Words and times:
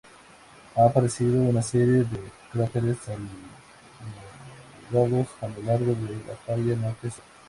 Han 0.75 0.85
aparecido 0.89 1.43
una 1.43 1.61
serie 1.61 2.03
de 2.05 2.31
cráteres 2.51 2.97
alargados 4.89 5.27
a 5.41 5.47
lo 5.47 5.61
largo 5.61 5.93
de 5.93 6.19
la 6.27 6.35
falla 6.43 6.75
norte-sur. 6.75 7.23